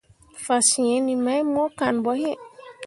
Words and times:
Fasǝǝni 0.43 1.13
mai 1.25 1.41
mo 1.53 1.63
kan 1.79 1.95
ɓo 2.03 2.11
iŋ. 2.29 2.37